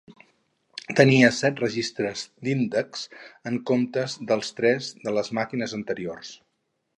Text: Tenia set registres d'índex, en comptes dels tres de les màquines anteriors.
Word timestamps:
Tenia 0.99 1.27
set 1.39 1.59
registres 1.63 2.23
d'índex, 2.47 3.03
en 3.51 3.59
comptes 3.73 4.17
dels 4.33 4.51
tres 4.61 4.89
de 5.05 5.15
les 5.19 5.31
màquines 5.41 5.77
anteriors. 5.83 6.35